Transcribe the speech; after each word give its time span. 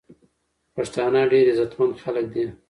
پښتانه 0.75 1.21
ډیر 1.31 1.45
عزت 1.51 1.71
مند 1.79 1.95
خلک 2.03 2.25
دی. 2.33 2.45